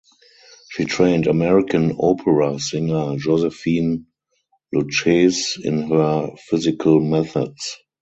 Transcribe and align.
She 0.71 0.85
trained 0.85 1.27
American 1.27 1.91
opera 1.99 2.57
singer 2.59 3.17
Josephine 3.17 4.07
Lucchese 4.73 5.61
in 5.63 5.89
her 5.91 6.31
physical 6.49 6.99
methods. 6.99 7.77